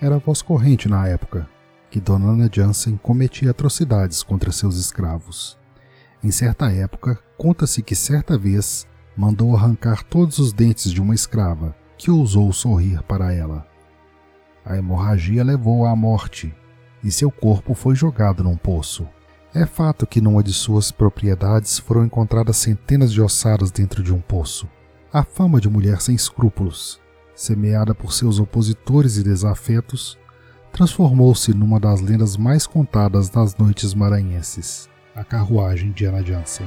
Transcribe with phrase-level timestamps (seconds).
[0.00, 1.48] era voz corrente na época
[1.90, 5.56] que Dona Ana Jansen cometia atrocidades contra seus escravos.
[6.22, 11.74] Em certa época, conta-se que certa vez mandou arrancar todos os dentes de uma escrava
[11.96, 13.66] que ousou sorrir para ela.
[14.64, 16.54] A hemorragia levou-a à morte
[17.02, 19.08] e seu corpo foi jogado num poço.
[19.54, 24.20] É fato que numa de suas propriedades foram encontradas centenas de ossadas dentro de um
[24.20, 24.68] poço.
[25.10, 27.00] A fama de mulher sem escrúpulos,
[27.36, 30.18] semeada por seus opositores e desafetos,
[30.72, 36.66] transformou-se numa das lendas mais contadas das noites maranhenses, a carruagem de Anna Jansen.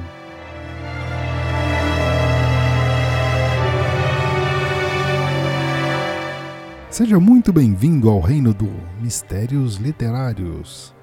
[6.88, 10.94] Seja muito bem-vindo ao reino do Mistérios Literários.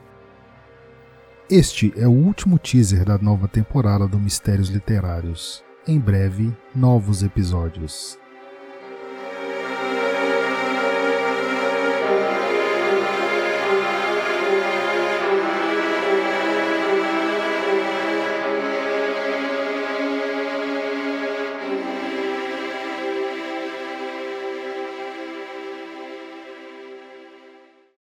[1.50, 5.64] Este é o último teaser da nova temporada do Mistérios Literários.
[5.88, 8.20] Em breve, novos episódios.